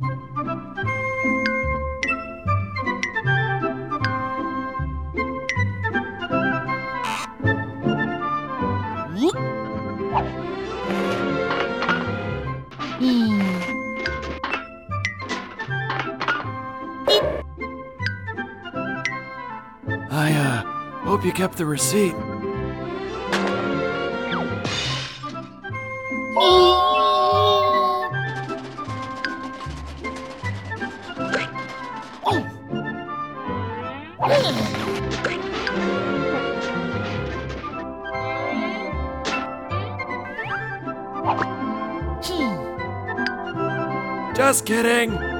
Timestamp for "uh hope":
20.32-21.24